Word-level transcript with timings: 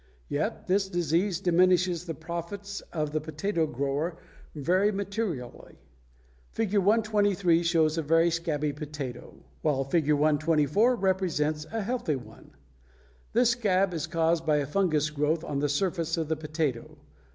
Yet 0.29 0.65
this 0.65 0.89
disease 0.89 1.39
diminishes 1.39 2.05
the 2.07 2.15
profits 2.15 2.81
of 2.91 3.11
the 3.11 3.21
potato 3.21 3.67
grower 3.67 4.17
very 4.55 4.91
materially. 4.91 5.75
Fig. 6.49 6.75
123 6.79 7.61
shows 7.61 7.99
a 7.99 8.01
very 8.01 8.31
scabby 8.31 8.73
potato, 8.73 9.35
while 9.61 9.83
Fig. 9.83 10.11
124 10.13 10.95
represents 10.95 11.65
a 11.71 11.83
healthy 11.83 12.15
one. 12.15 12.49
This 13.33 13.51
scab 13.51 13.93
is 13.93 14.07
caused 14.07 14.43
by 14.43 14.57
a 14.57 14.65
fungous 14.65 15.11
growth 15.13 15.43
on 15.43 15.59
the 15.59 15.69
surface 15.69 16.17
of 16.17 16.29
the 16.29 16.35
potato. 16.35 16.97